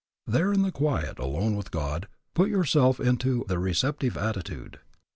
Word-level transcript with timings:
There 0.25 0.51
in 0.51 0.63
the 0.63 0.71
quiet 0.71 1.19
alone 1.19 1.55
with 1.55 1.69
God, 1.69 2.07
put 2.33 2.49
yourself 2.49 2.99
into 2.99 3.45
the 3.47 3.59
receptive 3.59 4.17
attitude. 4.17 4.79